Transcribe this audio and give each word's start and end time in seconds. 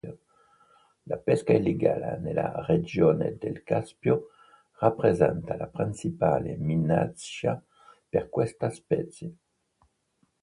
La 1.05 1.17
pesca 1.19 1.53
illegale 1.53 2.17
nella 2.21 2.65
regione 2.65 3.37
del 3.37 3.61
Caspio 3.61 4.29
rappresenta 4.79 5.55
la 5.55 5.67
principale 5.67 6.55
minaccia 6.55 7.63
per 8.09 8.27
questa 8.27 8.71
specie. 8.71 9.35